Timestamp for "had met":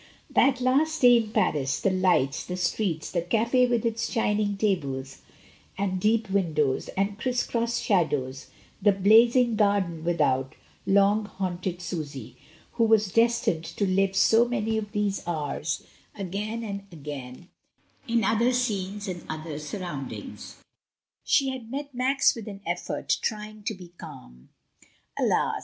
21.49-21.93